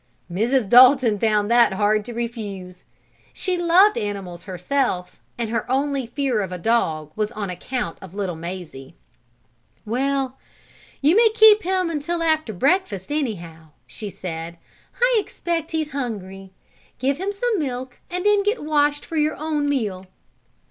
Mrs. 0.31 0.67
Dalton 0.67 1.19
found 1.19 1.51
it 1.51 1.73
hard 1.73 2.03
to 2.05 2.13
refuse. 2.15 2.85
She 3.33 3.55
loved 3.55 3.99
animals 3.99 4.45
herself, 4.45 5.19
and 5.37 5.51
her 5.51 5.69
only 5.71 6.07
fear 6.07 6.41
of 6.41 6.51
a 6.51 6.57
dog 6.57 7.11
was 7.15 7.31
on 7.33 7.51
account 7.51 7.99
of 8.01 8.15
little 8.15 8.35
Mazie. 8.35 8.95
"Well, 9.85 10.39
you 11.03 11.15
may 11.15 11.29
keep 11.35 11.61
him 11.61 11.91
until 11.91 12.23
after 12.23 12.51
breakfast, 12.51 13.11
anyhow," 13.11 13.67
she 13.85 14.09
said. 14.09 14.57
"I 14.99 15.17
expect 15.21 15.69
he's 15.69 15.91
hungry. 15.91 16.51
Give 16.97 17.19
him 17.19 17.31
some 17.31 17.59
milk, 17.59 17.99
and 18.09 18.25
then 18.25 18.41
get 18.41 18.63
washed 18.63 19.05
for 19.05 19.17
your 19.17 19.35
own 19.35 19.69
meal." 19.69 20.07